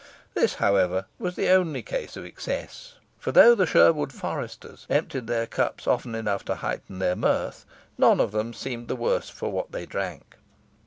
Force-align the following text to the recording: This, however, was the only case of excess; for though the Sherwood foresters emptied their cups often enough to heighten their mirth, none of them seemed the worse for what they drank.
This, 0.33 0.55
however, 0.55 1.05
was 1.19 1.35
the 1.35 1.49
only 1.49 1.83
case 1.83 2.17
of 2.17 2.25
excess; 2.25 2.95
for 3.19 3.31
though 3.31 3.53
the 3.53 3.67
Sherwood 3.67 4.11
foresters 4.11 4.87
emptied 4.89 5.27
their 5.27 5.45
cups 5.45 5.85
often 5.85 6.15
enough 6.15 6.43
to 6.45 6.55
heighten 6.55 6.97
their 6.97 7.15
mirth, 7.15 7.67
none 7.99 8.19
of 8.19 8.31
them 8.31 8.51
seemed 8.51 8.87
the 8.87 8.95
worse 8.95 9.29
for 9.29 9.51
what 9.51 9.71
they 9.71 9.85
drank. 9.85 10.37